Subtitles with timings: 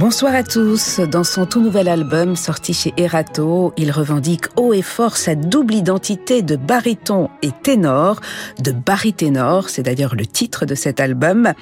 [0.00, 0.98] Bonsoir à tous.
[0.98, 5.74] Dans son tout nouvel album sorti chez Erato, il revendique haut et fort sa double
[5.74, 8.18] identité de baryton et ténor,
[8.60, 11.52] de baryténor, c'est d'ailleurs le titre de cet album.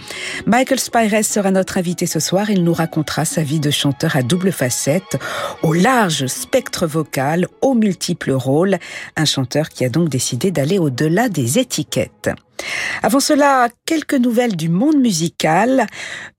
[0.46, 2.48] Michael Spires sera notre invité ce soir.
[2.48, 5.18] Il nous racontera sa vie de chanteur à double facette,
[5.64, 8.78] au large spectre vocal, aux multiples rôles.
[9.16, 12.30] Un chanteur qui a donc décidé d'aller au-delà des étiquettes.
[13.02, 15.86] Avant cela, quelques nouvelles du monde musical.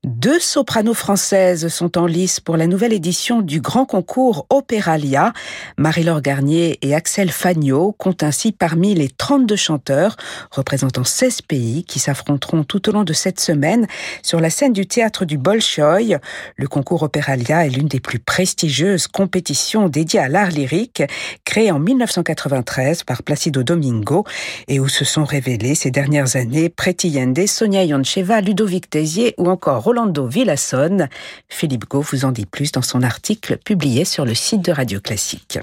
[0.04, 5.32] Deux sopranos françaises sont en lice pour la nouvelle édition du grand concours Opéralia.
[5.78, 10.16] Marie-Laure Garnier et Axel Fagnot comptent ainsi parmi les 32 chanteurs
[10.50, 13.86] représentant 16 pays qui s'affronteront tout au long de cette semaine
[14.22, 16.18] sur la scène du théâtre du Bolchoï.
[16.56, 21.02] Le concours Opéralia est l'une des plus prestigieuses compétitions dédiées à l'art lyrique,
[21.44, 24.24] créée en 1993 par Placido Domingo
[24.68, 29.32] et où se sont révélés ces derniers dernières années, Preti Yende, Sonia Yoncheva, Ludovic Tézier
[29.38, 31.06] ou encore Rolando Villasson.
[31.48, 34.98] Philippe Gau vous en dit plus dans son article publié sur le site de Radio
[35.00, 35.60] Classique.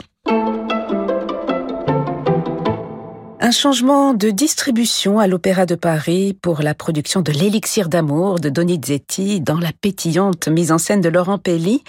[3.39, 8.49] Un changement de distribution à l'Opéra de Paris pour la production de l'élixir d'amour de
[8.49, 11.83] Donizetti dans la pétillante mise en scène de Laurent Pelli.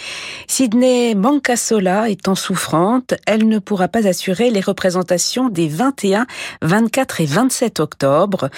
[0.46, 6.26] Sydney Mancasola étant souffrante, elle ne pourra pas assurer les représentations des 21,
[6.60, 8.50] 24 et 27 octobre.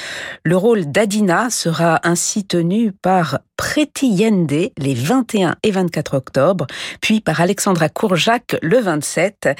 [0.42, 6.66] Le rôle d'Adina sera ainsi tenu par Preti Yende les 21 et 24 octobre,
[7.02, 9.50] puis par Alexandra Courjac le 27.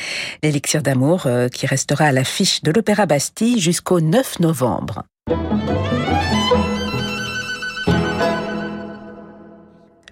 [0.43, 5.03] L'élixir d'amour euh, qui restera à l'affiche de l'Opéra Bastille jusqu'au 9 novembre.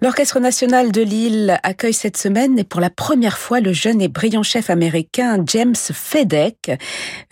[0.01, 4.07] L'Orchestre national de Lille accueille cette semaine et pour la première fois le jeune et
[4.07, 6.71] brillant chef américain James Fedek,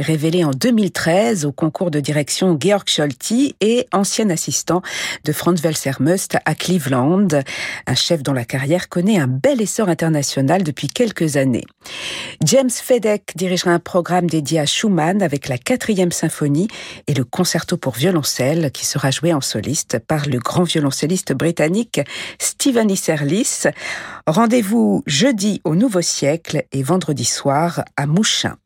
[0.01, 4.83] révélé en 2013 au concours de direction Georg Scholti et ancien assistant
[5.25, 7.29] de Franz Welser-Must à Cleveland,
[7.87, 11.67] un chef dont la carrière connaît un bel essor international depuis quelques années.
[12.45, 16.67] James Fedek dirigera un programme dédié à Schumann avec la quatrième symphonie
[17.07, 22.01] et le concerto pour violoncelle qui sera joué en soliste par le grand violoncelliste britannique
[22.59, 23.65] Steven Serlis.
[24.27, 28.57] Rendez-vous jeudi au Nouveau Siècle et vendredi soir à Mouchin.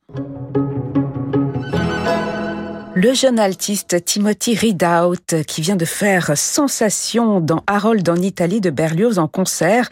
[3.02, 8.68] Le jeune altiste Timothy Ridout, qui vient de faire sensation dans Harold en Italie de
[8.68, 9.88] Berlioz en concert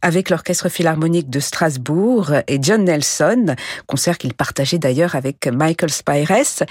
[0.00, 3.56] avec l'Orchestre Philharmonique de Strasbourg et John Nelson,
[3.88, 6.64] concert qu'il partageait d'ailleurs avec Michael Spires.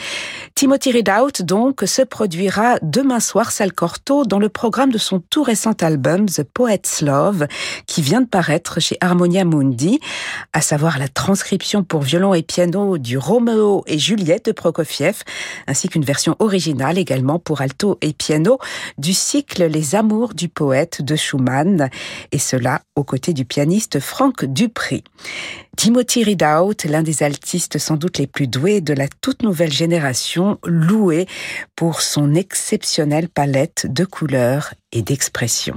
[0.55, 5.43] Timothy Ridout, donc, se produira demain soir, salle Corto, dans le programme de son tout
[5.43, 7.47] récent album, The Poet's Love,
[7.85, 9.99] qui vient de paraître chez Harmonia Mundi,
[10.53, 15.23] à savoir la transcription pour violon et piano du Roméo et Juliette de Prokofiev,
[15.87, 18.59] qu'une version originale également pour alto et piano
[18.97, 21.89] du cycle Les Amours du poète de Schumann,
[22.31, 25.03] et cela aux côtés du pianiste Franck Dupri.
[25.77, 30.59] Timothy Ridout, l'un des altistes sans doute les plus doués de la toute nouvelle génération,
[30.65, 31.27] loué
[31.75, 35.75] pour son exceptionnelle palette de couleurs et d'expressions.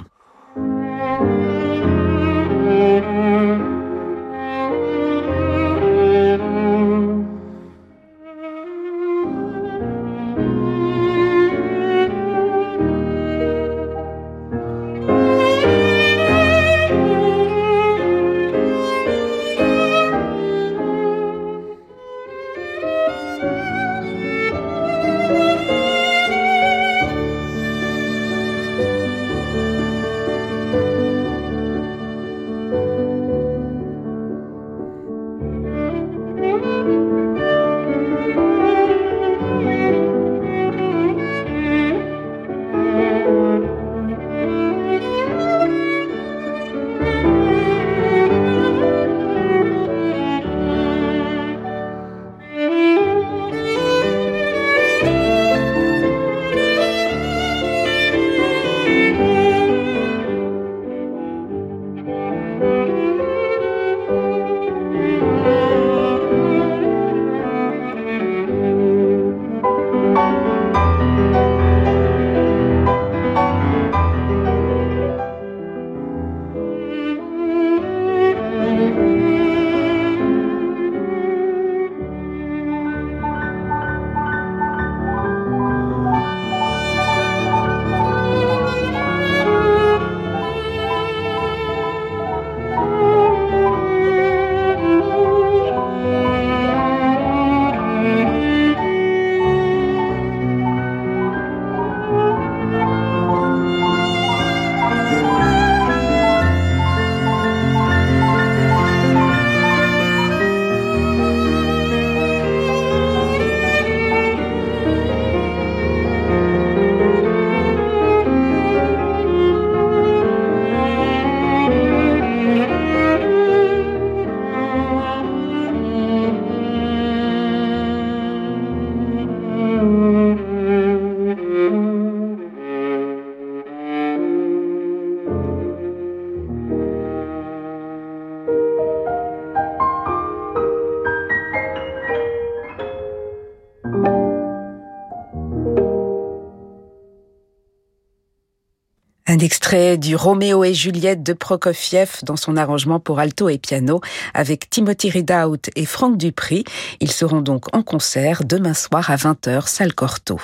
[149.35, 154.01] Un extrait du Roméo et Juliette de Prokofiev dans son arrangement pour alto et piano
[154.33, 156.63] avec Timothy Ridout et Franck Dupri.
[157.01, 160.41] Ils seront donc en concert demain soir à 20h, salle Corto.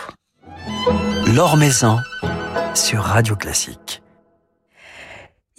[1.33, 1.57] L'Or
[2.75, 4.00] sur Radio Classique.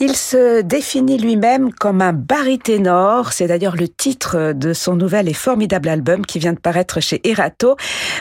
[0.03, 5.33] Il se définit lui-même comme un baryténor, c'est d'ailleurs le titre de son nouvel et
[5.33, 7.75] formidable album qui vient de paraître chez Erato.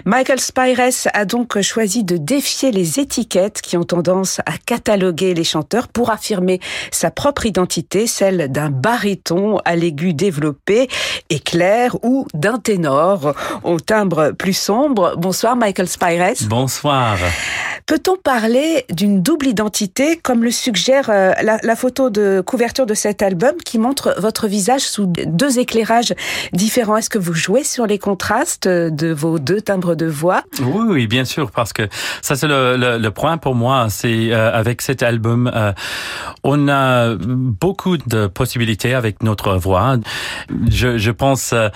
[0.04, 5.42] Michael Spires a donc choisi de défier les étiquettes qui ont tendance à cataloguer les
[5.42, 6.60] chanteurs pour affirmer
[6.90, 10.86] sa propre identité, celle d'un baryton à l'aigu développé
[11.30, 13.32] et clair ou d'un ténor
[13.64, 15.14] au timbre plus sombre.
[15.16, 16.34] Bonsoir Michael Spires.
[16.46, 17.16] Bonsoir.
[17.86, 22.94] Peut-on parler d'une double identité comme le suggère euh, la, la photo de couverture de
[22.94, 26.14] cet album qui montre votre visage sous deux éclairages
[26.52, 26.96] différents.
[26.96, 30.42] Est-ce que vous jouez sur les contrastes de vos deux timbres de voix?
[30.60, 31.88] Oui, oui, bien sûr, parce que
[32.22, 33.86] ça c'est le, point pour moi.
[33.88, 35.72] C'est euh, avec cet album, euh,
[36.42, 39.96] on a beaucoup de possibilités avec notre voix.
[40.68, 41.68] Je, pense euh,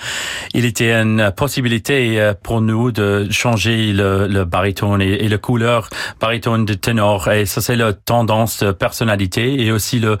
[0.53, 5.37] il était une possibilité euh, pour nous de changer le, le baryton et, et le
[5.37, 5.89] couleur
[6.19, 7.29] baryton de ténor.
[7.29, 9.05] Et ça c'est la tendance personnalité
[9.75, 10.17] aussi le,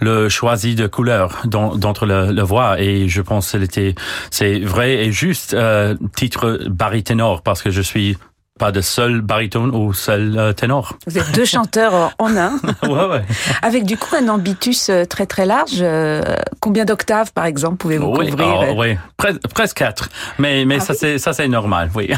[0.00, 3.94] le choisi de couleur d'entre le, le voix et je pense que c'était
[4.30, 8.16] c'est vrai et juste euh, titre baryténor parce que je suis
[8.58, 10.96] pas de seul baryton ou seul euh, ténor.
[11.06, 12.56] Vous êtes deux chanteurs en un.
[12.82, 13.22] ouais, ouais.
[13.62, 15.78] Avec du coup un ambitus euh, très très large.
[15.80, 16.20] Euh,
[16.60, 18.66] combien d'octaves par exemple pouvez-vous oui, couvrir?
[18.70, 20.08] oh, Oui, Pres presque quatre.
[20.38, 20.98] Mais mais ah, ça oui?
[21.00, 22.10] c'est ça c'est normal, oui.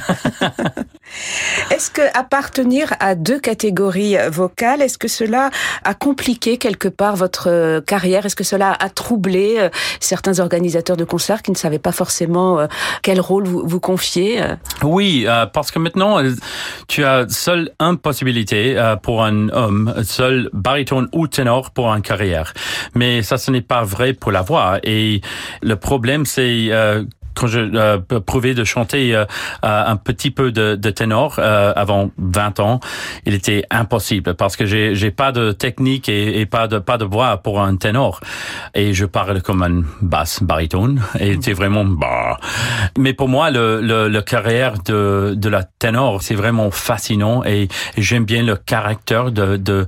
[1.70, 5.50] est-ce que appartenir à deux catégories vocales, est-ce que cela
[5.84, 8.24] a compliqué quelque part votre carrière?
[8.26, 9.68] Est-ce que cela a troublé
[10.00, 12.66] certains organisateurs de concerts qui ne savaient pas forcément
[13.02, 14.42] quel rôle vous, vous confier
[14.82, 16.22] Oui, euh, parce que maintenant
[16.88, 22.02] tu as seule une possibilité euh, pour un homme, seul baryton ou ténor pour une
[22.02, 22.52] carrière.
[22.94, 24.78] Mais ça, ce n'est pas vrai pour la voix.
[24.82, 25.20] Et
[25.62, 27.04] le problème, c'est euh,
[27.34, 29.24] quand je euh, prouvais de chanter euh,
[29.62, 32.80] un petit peu de, de ténor euh, avant 20 ans,
[33.26, 36.98] il était impossible parce que j'ai j'ai pas de technique et, et pas de pas
[36.98, 38.20] de voix pour un ténor
[38.74, 42.38] et je parle comme un basse baritone et c'est vraiment bah.
[42.98, 47.68] Mais pour moi le, le, le carrière de de la ténor c'est vraiment fascinant et,
[47.96, 49.86] et j'aime bien le caractère de de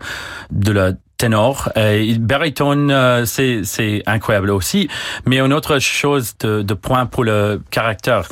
[0.50, 0.92] de la
[1.22, 1.68] ténor.
[1.76, 4.88] Et baryton, euh, c'est incroyable aussi.
[5.24, 8.26] Mais une autre chose de, point pour le caractère.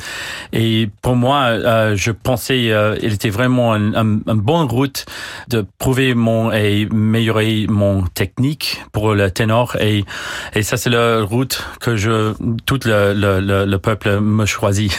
[0.51, 5.05] Et pour moi, euh, je pensais, euh, il était vraiment une un, bonne route
[5.47, 9.77] de prouver mon et améliorer mon technique pour le ténor.
[9.79, 10.03] Et
[10.53, 12.33] et ça c'est la route que je
[12.65, 14.91] tout le le, le, le peuple me choisit.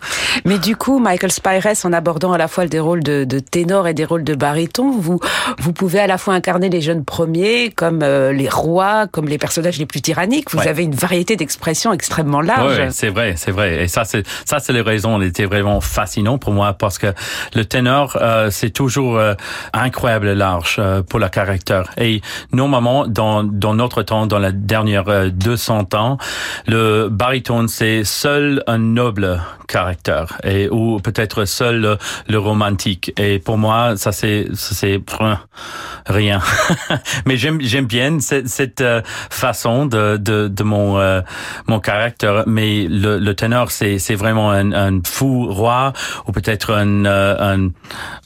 [0.44, 3.88] Mais du coup, Michael Spires, en abordant à la fois des rôles de, de ténor
[3.88, 5.18] et des rôles de baryton, vous
[5.58, 7.37] vous pouvez à la fois incarner les jeunes premiers
[7.74, 10.50] comme euh, les rois, comme les personnages les plus tyranniques.
[10.50, 10.68] Vous Ouais.
[10.68, 12.78] avez une variété d'expressions extrêmement large.
[12.78, 13.82] Ouais, c'est vrai, c'est vrai.
[13.84, 15.20] Et ça, c'est ça, c'est les raisons.
[15.20, 17.08] Elle était vraiment fascinant pour moi parce que
[17.54, 19.34] le ténor, euh, c'est toujours euh,
[19.72, 21.90] incroyable large euh, pour le caractère.
[21.98, 22.20] Et
[22.52, 26.18] normalement, dans dans notre temps, dans la dernière euh, 200 ans,
[26.66, 33.12] le baryton, c'est seul un noble caractère et ou peut-être seul le, le romantique.
[33.18, 34.98] Et pour moi, ça c'est c'est
[36.06, 36.40] rien.
[37.28, 41.20] Mais j'aime j'aime bien cette, cette euh, façon de, de, de mon euh,
[41.66, 42.44] mon caractère.
[42.46, 45.92] Mais le, le ténor, c'est c'est vraiment un, un fou roi
[46.26, 47.72] ou peut-être une euh, une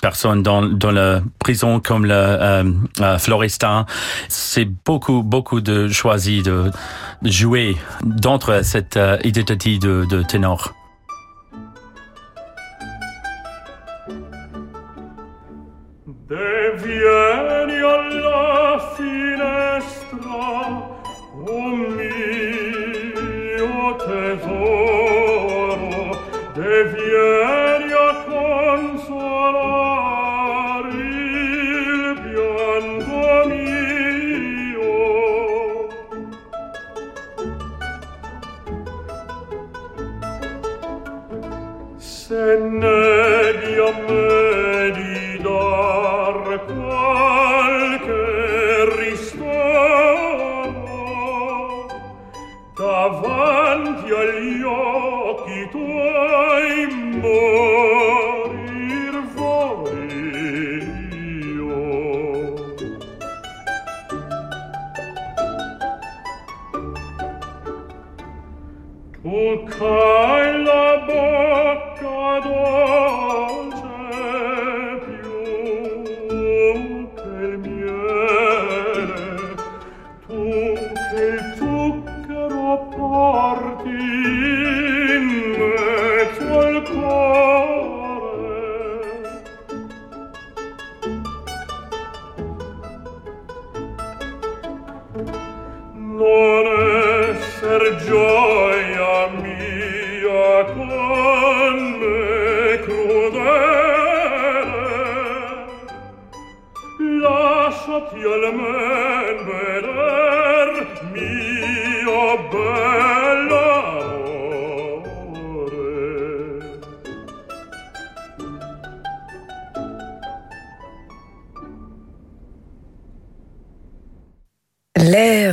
[0.00, 2.62] personne dans dans la prison comme le euh,
[3.00, 3.86] euh, Florestan.
[4.28, 6.70] C'est beaucoup beaucoup de choisi de,
[7.24, 10.72] jouer d'entre cette identité de, de ténor.
[20.12, 21.00] Finestra,
[21.34, 21.91] oh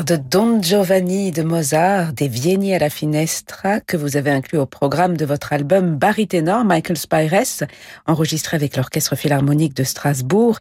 [0.10, 4.66] de Don Giovanni de Mozart, des Vieni à la Finestra, que vous avez inclus au
[4.66, 7.68] programme de votre album Baryténor, Michael Spires,
[8.08, 10.58] enregistré avec l'Orchestre Philharmonique de Strasbourg,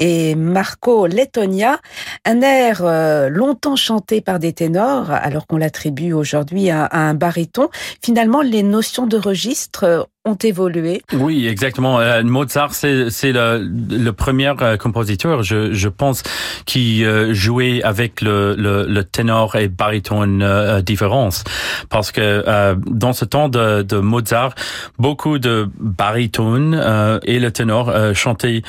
[0.00, 1.78] et Marco Lettonia,
[2.24, 7.68] un air euh, longtemps chanté par des ténors, alors qu'on l'attribue aujourd'hui à, un baryton.
[8.02, 11.02] Finalement, les notions de registre évolué.
[11.12, 12.00] Oui, exactement.
[12.00, 16.22] Euh, Mozart, c'est le, le premier euh, compositeur, je, je pense,
[16.66, 21.44] qui euh, jouait avec le, le, le ténor et baryton euh, différence.
[21.90, 24.54] Parce que euh, dans ce temps de, de Mozart,
[24.98, 28.62] beaucoup de baryton euh, et le ténor euh, chantaient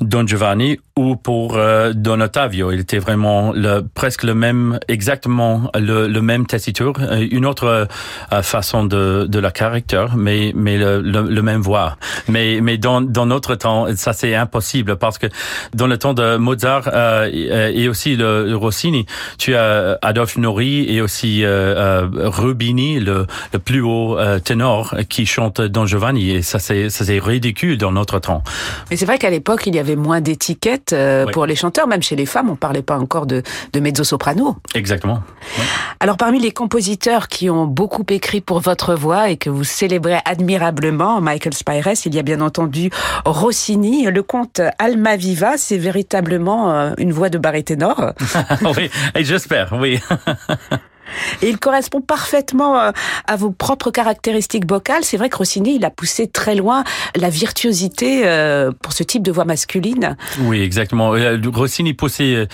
[0.00, 2.70] Don Giovanni ou pour euh, Don Ottavio.
[2.70, 7.88] Il était vraiment le, presque le même, exactement le, le même tessiture, euh, une autre
[8.32, 11.96] euh, façon de, de la caractère, mais, mais le, le, le même voix.
[12.28, 15.26] Mais, mais dans, dans notre temps, ça c'est impossible parce que
[15.74, 19.06] dans le temps de Mozart euh, et, aussi le, Rossini,
[19.38, 25.26] tu as Adolphe Nori et aussi euh, euh, Rubini, le, le plus haut ténor qui
[25.26, 26.30] chante Don Giovanni.
[26.30, 28.42] Et ça c'est ridicule dans notre temps.
[28.90, 32.02] Mais c'est vrai qu'à l'époque, il y avait moins d'étiquettes euh, pour les chanteurs, même
[32.02, 34.56] chez les femmes, on parlait pas encore de, de mezzo-soprano.
[34.74, 35.22] Exactement.
[36.00, 40.18] Alors parmi les compositeurs qui ont beaucoup écrit pour votre voix et que vous célébrez
[40.24, 42.90] admirablement, Michael Spires, il y a bien entendu
[43.24, 48.12] Rossini, le comte Almaviva, c'est véritablement euh, une voix de baryténor.
[48.76, 50.00] oui, et j'espère, oui.
[51.42, 52.90] Et il correspond parfaitement euh,
[53.26, 55.04] à vos propres caractéristiques vocales.
[55.04, 56.84] C'est vrai que Rossini, il a poussé très loin
[57.16, 60.16] la virtuosité euh, pour ce type de voix masculine.
[60.40, 61.14] Oui, exactement.
[61.14, 62.46] Euh, Rossini poussait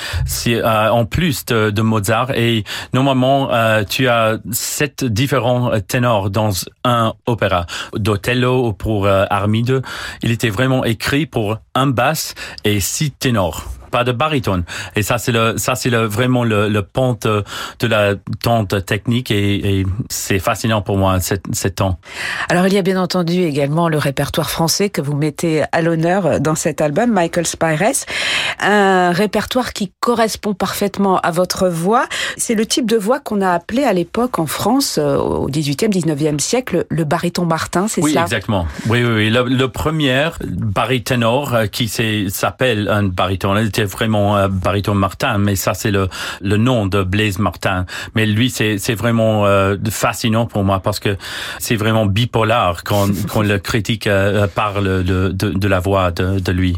[0.64, 3.48] en plus de, Mozart et normalement
[3.88, 6.50] tu as sept différents ténors dans
[6.84, 7.66] un opéra.
[7.94, 9.82] D'Othello pour Armide,
[10.22, 12.34] il était vraiment écrit pour un basse
[12.64, 13.77] et six ténors.
[13.90, 14.64] Pas de baryton.
[14.96, 19.30] Et ça, c'est le, ça, c'est le, vraiment le, le pente de la tente technique
[19.30, 21.98] et, et c'est fascinant pour moi, cet, cet temps.
[22.48, 26.40] Alors il y a bien entendu également le répertoire français que vous mettez à l'honneur
[26.40, 28.04] dans cet album, Michael Spires.
[28.60, 32.06] Un répertoire qui correspond parfaitement à votre voix.
[32.36, 35.90] C'est le type de voix qu'on a appelé à l'époque en France, euh, au 18e,
[35.90, 38.66] 19e siècle, le baryton Martin, c'est Oui, cela exactement.
[38.88, 39.30] Oui, oui, oui.
[39.30, 45.56] Le, le premier baryténor euh, qui s'appelle un baryton, était vraiment euh, baryton Martin, mais
[45.56, 46.08] ça c'est le
[46.40, 47.86] le nom de Blaise Martin.
[48.14, 51.16] Mais lui, c'est c'est vraiment euh, fascinant pour moi parce que
[51.58, 56.40] c'est vraiment bipolaire quand quand le critique euh, parle de, de de la voix de
[56.40, 56.76] de lui.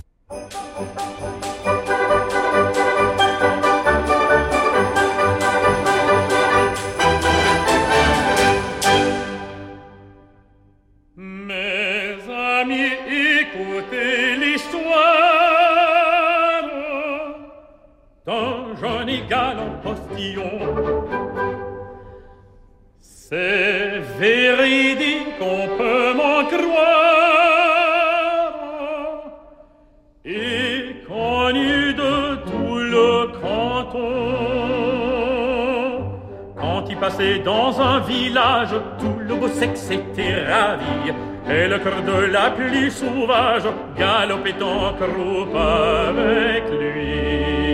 [41.53, 43.65] Et le cœur de la plus sauvage
[43.99, 47.70] galopait en croupe avec lui.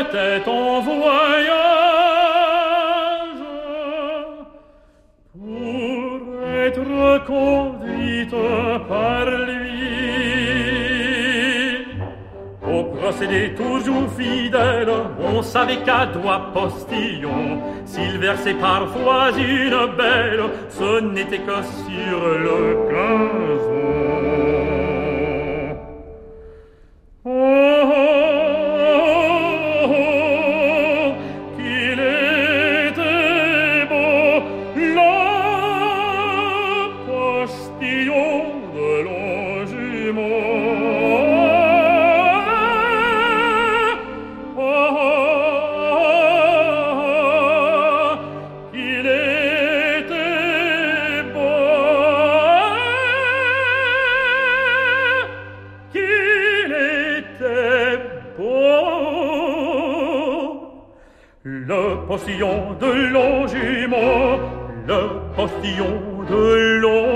[0.00, 1.68] Était en voyage
[5.32, 8.34] pour être conduite
[8.88, 9.68] par lui.
[12.70, 14.90] Au procédé toujours fidèle,
[15.20, 22.58] on savait qu'à doigt postillon, s'il versait parfois une belle, ce n'était que sur le
[22.90, 23.97] gazon.
[62.18, 63.46] Le postillon de long
[64.86, 65.00] le
[65.36, 67.07] postillon de long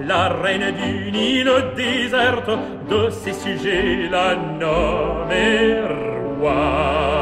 [0.00, 2.50] la reine d'une île déserte,
[2.88, 5.80] de ses sujets la nommée
[6.40, 7.20] roi.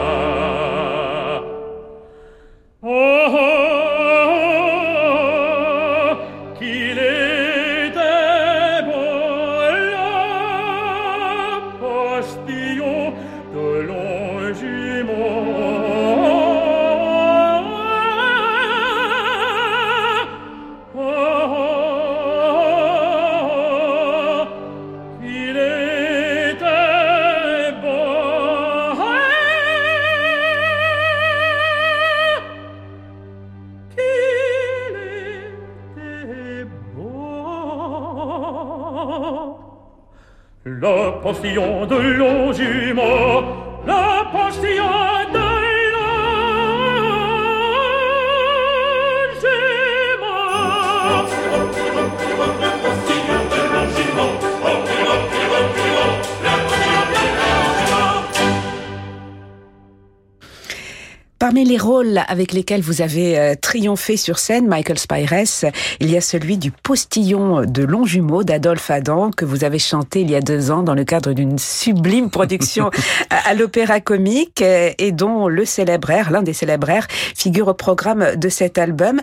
[41.29, 43.45] Postillon de longjumeau,
[43.87, 44.98] le postillon
[61.59, 65.33] Parmi les rôles avec lesquels vous avez euh, triomphé sur scène, Michael Spires,
[65.99, 70.31] il y a celui du postillon de Longjumeau d'Adolphe Adam que vous avez chanté il
[70.31, 72.93] y a deux ans dans le cadre d'une sublime production
[73.31, 78.37] à l'Opéra Comique et dont le célèbre air, l'un des célèbres airs, figure au programme
[78.37, 79.21] de cet album.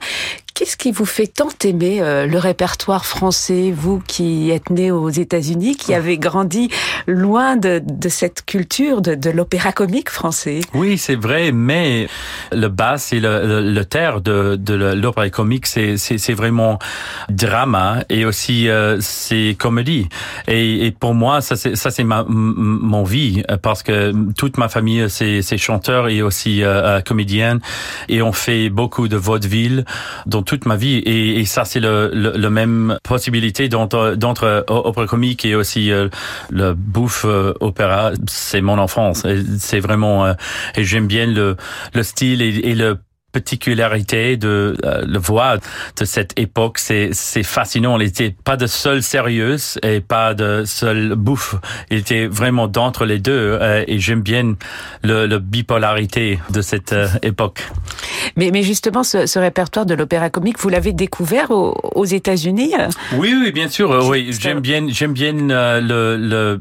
[0.55, 5.09] Qu'est-ce qui vous fait tant aimer euh, le répertoire français, vous qui êtes né aux
[5.09, 6.69] États-Unis, qui avez grandi
[7.07, 10.61] loin de, de cette culture de, de l'opéra comique français?
[10.73, 12.07] Oui, c'est vrai, mais
[12.53, 16.79] le basse et le, le, terre de, de l'opéra comique, c'est, c'est, vraiment
[17.27, 20.07] drama et aussi euh, c'est comédie.
[20.47, 24.69] Et, et, pour moi, ça c'est ça c'est ma mon vie parce que toute ma
[24.69, 27.59] famille c'est, c'est chanteur et aussi euh, comédienne
[28.07, 29.83] et on fait beaucoup de vaudeville.
[30.25, 30.97] Donc toute ma vie.
[30.97, 36.08] Et, et ça c'est le, le, même possibilité d'entre d'entre opéra comique et aussi euh,
[36.49, 38.12] le bouffe euh, opéra.
[38.27, 39.25] C'est mon enfance.
[39.60, 40.34] C'est vraiment euh,
[40.75, 41.58] et j'aime bien le
[41.93, 42.97] le style et, et le
[43.35, 45.57] particularité de euh, le voix
[45.99, 46.77] de cette époque.
[46.79, 47.99] C'est, c'est fascinant.
[47.99, 51.55] Il était pas de seul sérieuse et pas de seul bouffe.
[51.91, 54.55] Il était vraiment d'entre les deux euh, et j'aime bien
[55.03, 57.59] le, le, bipolarité de cette euh, époque.
[58.37, 62.73] Mais, mais justement, ce, ce répertoire de l'opéra comique, vous l'avez découvert aux, aux États-Unis
[63.17, 64.07] Oui, oui, bien sûr.
[64.09, 66.59] oui, j'aime bien, j'aime bien le, le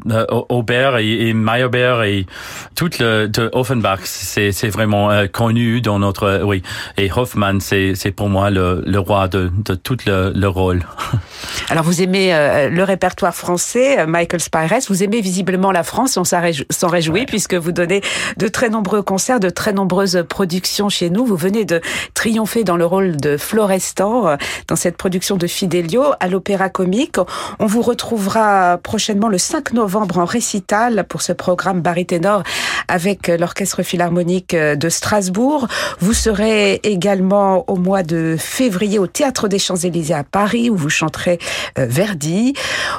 [0.48, 2.26] Aubert et, et Meyerbeer et
[2.74, 4.00] tout le de Offenbach.
[4.02, 6.63] C'est, c'est vraiment connu dans notre oui
[6.96, 10.84] et Hoffman, c'est pour moi le, le, roi de, de tout le, le rôle.
[11.70, 16.16] Alors vous aimez euh, le répertoire français, euh, Michael Spires, vous aimez visiblement la France,
[16.16, 18.00] on s'en réjouit puisque vous donnez
[18.36, 21.24] de très nombreux concerts, de très nombreuses productions chez nous.
[21.24, 21.80] Vous venez de
[22.14, 24.36] triompher dans le rôle de Florestan euh,
[24.68, 27.16] dans cette production de Fidelio à l'Opéra Comique.
[27.58, 32.42] On vous retrouvera prochainement le 5 novembre en récital pour ce programme baryténor
[32.88, 35.68] avec l'Orchestre Philharmonique de Strasbourg.
[36.00, 40.90] Vous serez également au mois de février au Théâtre des Champs-Élysées à Paris où vous
[40.90, 41.38] chanterez
[41.78, 42.54] euh, Verdi.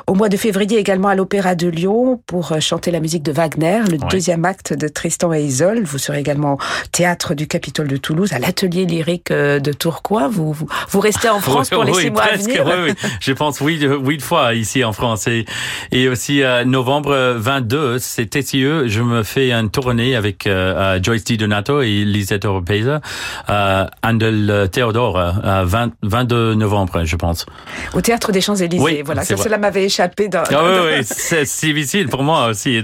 [0.08, 3.32] Au mois de février également à l'Opéra de Lyon pour euh, chanter la musique de
[3.32, 5.86] Wagner, le deuxième acte de Tristan et Isolde.
[5.86, 6.60] Vous serez également au
[6.92, 10.28] Théâtre du Capitole de Toulouse, à l'Atelier lyrique euh, de Tourcoing.
[10.28, 12.66] Vous, vous, restez en France pour les six mois à venir.
[12.66, 13.10] Oui, oui.
[13.20, 15.28] Je pense oui, huit fois ici en France.
[15.28, 15.46] Et,
[15.92, 20.48] et aussi novembre 22, c'est TCE, je me fais une tournée avec
[21.02, 23.02] Joyce Di Donato et Lisette Oropesa
[23.48, 27.46] à Andel Théodore, à 22 novembre, je pense.
[27.94, 29.24] Au Théâtre des Champs-Élysées, voilà.
[29.24, 30.28] Ça, cela m'avait échappé.
[30.28, 32.84] Dans, ah oui, oui, c'est difficile pour moi aussi.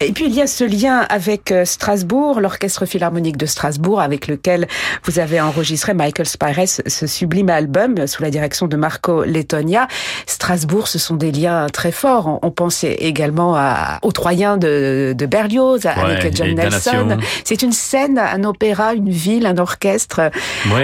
[0.00, 4.28] Et puis il y a ce lien avec euh, Strasbourg, l'Orchestre Philharmonique de Strasbourg, avec
[4.28, 4.68] lequel
[5.04, 9.88] vous avez enregistré Michael Spires, ce sublime album sous la direction de Marco Lettonia.
[10.26, 12.38] Strasbourg, ce sont des liens très forts.
[12.42, 17.18] On, pensait également à, aux Troyens de, de Berlioz, avec John Nelson.
[17.44, 20.30] C'est une scène, un opéra, une ville, un orchestre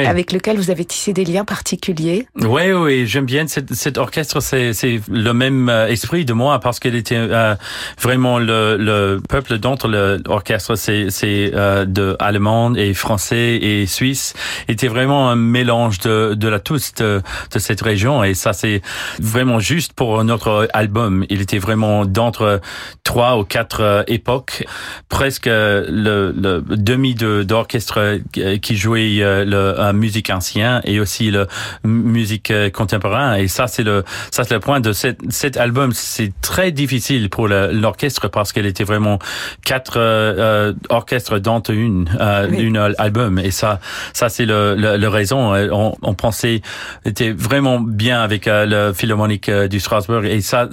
[0.06, 2.26] avec lequel vous avez tissé des liens particuliers.
[2.36, 4.40] Oui, oui, j'aime bien cet, cet orchestre.
[4.40, 7.54] C'est le même euh, esprit de moi parce qu'il était euh,
[8.00, 14.34] vraiment le, le peuple d'entre l'orchestre, c'est euh, de allemand et français et suisse,
[14.68, 18.82] était vraiment un mélange de, de la tous de, de cette région et ça c'est
[19.20, 21.24] vraiment juste pour notre album.
[21.30, 22.60] Il était vraiment d'entre
[23.02, 24.64] trois ou quatre euh, époques,
[25.08, 28.18] presque le, le demi d'orchestre
[28.60, 31.46] qui jouait euh, le musique ancien et aussi le
[31.84, 35.92] musique contemporain et ça c'est le ça c'est le point de cet, cet album.
[35.92, 39.18] C'est très difficile pour l'orchestre parce qu'elle était vraiment
[39.64, 43.38] quatre euh, euh, orchestres dans une, euh, une album.
[43.38, 43.80] Et ça,
[44.12, 45.54] ça c'est le, le, raison.
[45.72, 46.62] On, on pensait
[47.04, 50.24] était vraiment bien avec le Philharmonique du Strasbourg.
[50.24, 50.68] Et ça,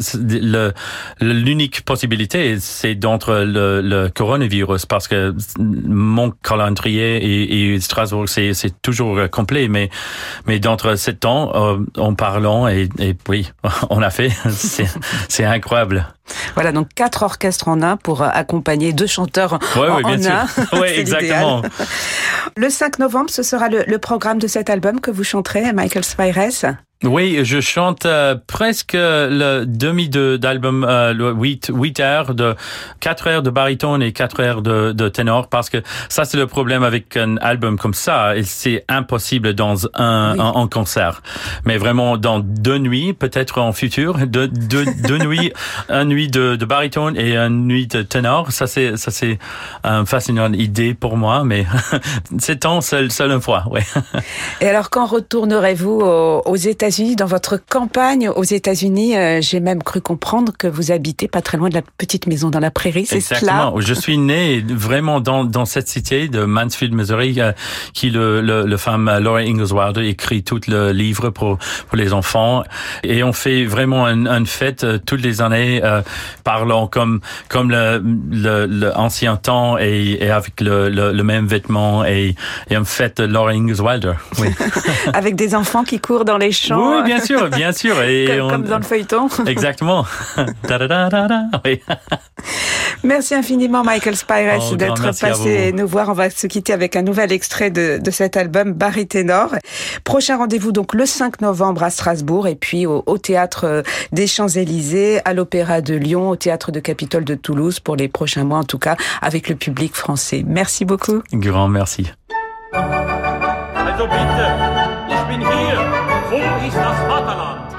[1.20, 8.82] l'unique possibilité, c'est d'entre le, le, coronavirus parce que mon calendrier et, et Strasbourg, c'est
[8.82, 9.68] toujours complet.
[9.68, 9.90] Mais,
[10.46, 11.52] mais d'entre sept temps,
[11.98, 13.52] en parlant et, et oui,
[13.90, 14.32] on a fait.
[15.30, 16.08] C'est incroyable.
[16.56, 20.48] Voilà, donc quatre orchestres en un pour accompagner deux chanteurs ouais, en, oui, bien un.
[20.80, 21.62] Oui, exactement.
[22.56, 26.04] Le 5 novembre, ce sera le, le, programme de cet album que vous chanterez, Michael
[26.04, 26.76] Spires.
[27.04, 32.56] Oui, je chante euh, presque le demi d'album, euh, 8, 8 heures de
[33.00, 36.46] 4 heures de baryton et 4 heures de, de ténor parce que ça c'est le
[36.46, 41.24] problème avec un album comme ça, c'est impossible dans un, un, concert.
[41.66, 45.52] Mais vraiment dans deux nuits, peut-être en futur, deux, deux, deux nuits,
[45.90, 49.40] une nuit de, de baryton et une nuit de ténor, ça c'est ça c'est
[49.84, 51.66] une fascinante idée pour moi, mais
[52.38, 53.84] c'est temps seul seul une fois, ouais.
[54.62, 59.16] Et alors quand retournerez-vous aux, aux États dans votre campagne aux États-Unis.
[59.16, 62.50] Euh, j'ai même cru comprendre que vous habitez pas très loin de la petite maison
[62.50, 63.80] dans la prairie, c'est Exactement.
[63.80, 67.54] Je suis né vraiment dans, dans cette cité de Mansfield, Missouri, euh,
[67.94, 72.12] qui le, le, le femme euh, Laura Ingalls écrit tout le livre pour, pour les
[72.12, 72.64] enfants.
[73.04, 76.02] Et on fait vraiment une, une fête toutes les années, euh,
[76.44, 81.48] parlant comme, comme le, le, le ancien temps et, et avec le, le, le, même
[81.48, 82.36] vêtement et,
[82.70, 84.14] et une fête Laura Ingalls Wilder.
[84.40, 84.50] Oui.
[85.14, 86.81] avec des enfants qui courent dans les champs.
[86.82, 88.02] Oui, bien sûr, bien sûr.
[88.02, 88.50] Et comme, on...
[88.50, 89.28] comme dans le feuilleton.
[89.46, 90.06] Exactement.
[91.66, 91.82] oui.
[93.04, 96.10] Merci infiniment, Michael Spires, oh, d'être passé nous voir.
[96.10, 99.56] On va se quitter avec un nouvel extrait de, de cet album, Barry Ténor.
[100.04, 105.22] Prochain rendez-vous donc le 5 novembre à Strasbourg et puis au, au Théâtre des Champs-Élysées,
[105.26, 108.64] à l'Opéra de Lyon, au Théâtre de Capitole de Toulouse pour les prochains mois, en
[108.64, 110.44] tout cas, avec le public français.
[110.46, 111.22] Merci beaucoup.
[111.34, 112.12] Grand merci.
[112.74, 116.01] Also bitte, ich bin hier.
[116.68, 117.76] Ist das Vaterland?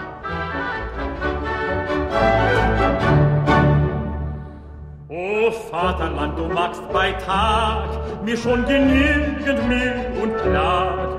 [5.08, 7.90] O Vaterland, du machst bei Tag
[8.24, 11.10] mir schon genügend Mühe und Klag.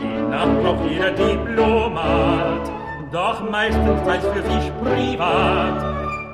[0.00, 2.70] Die Nacht braucht jeder Diplomat,
[3.12, 5.80] doch meistens als für sich privat.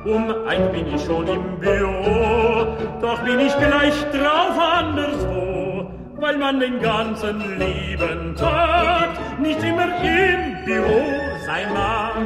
[0.06, 2.66] Um ein bin ich schon im Büro,
[3.02, 5.57] doch bin ich gleich drauf anderswo
[6.20, 11.04] weil man den ganzen lieben Tag nicht immer im Büro
[11.46, 12.16] sein mag.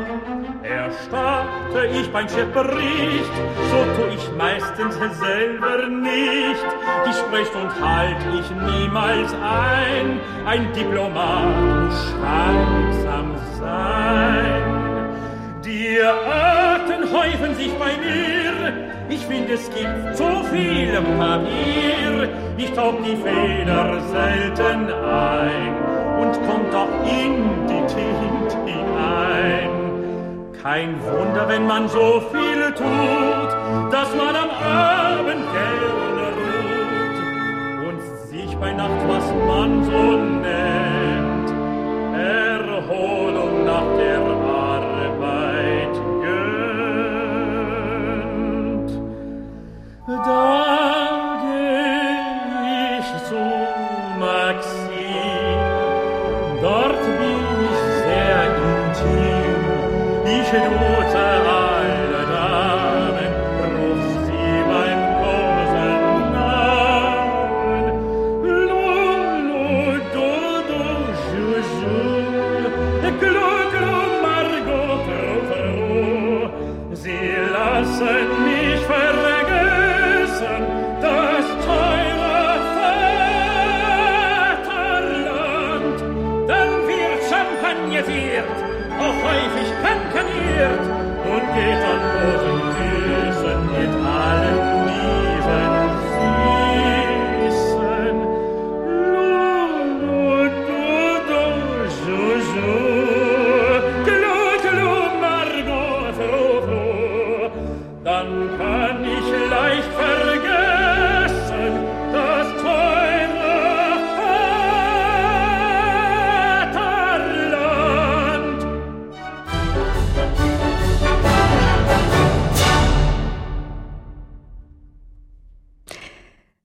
[0.63, 3.33] Erstarrte ich beim Chefbericht,
[3.71, 6.67] so tu ich meistens selber nicht.
[7.07, 14.63] Die Sprechstund halt ich niemals ein, ein Diplomat muss schweigsam sein.
[15.65, 18.73] Die Arten häufen sich bei mir,
[19.15, 25.75] ich finde es gibt so viel Papier, ich taub die Feder selten ein
[26.21, 27.35] und kommt auch in
[27.69, 29.71] die Tint hinein.
[30.63, 35.89] Kein Wunder, wenn man so viel tut, dass man am Abend gerne
[36.39, 40.62] ruht und sich bei Nacht, was man so nennt,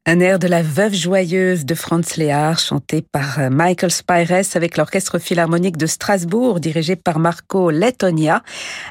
[0.09, 4.77] Un air de la Veuve joyeuse de Franz Lehár, chanté par euh, Michael Spires avec
[4.77, 8.41] l'Orchestre philharmonique de Strasbourg, dirigé par Marco Lettonia.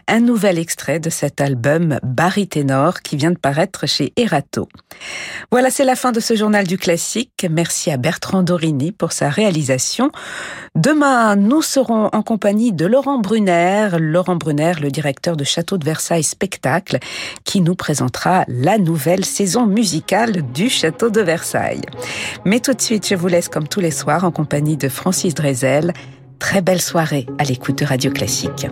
[0.08, 4.68] Un nouvel extrait de cet album Baryténor qui vient de paraître chez Erato.
[5.50, 7.46] Voilà, c'est la fin de ce journal du classique.
[7.48, 10.10] Merci à Bertrand Dorini pour sa réalisation.
[10.76, 15.86] Demain, nous serons en compagnie de Laurent Brunner, Laurent Brunner, le directeur de Château de
[15.86, 16.98] Versailles Spectacle,
[17.44, 21.80] qui nous présentera la nouvelle saison musicale du Château de Versailles.
[22.44, 25.32] Mais tout de suite, je vous laisse comme tous les soirs en compagnie de Francis
[25.32, 25.94] Drezel.
[26.38, 28.66] Très belle soirée à l'écoute de Radio Classique.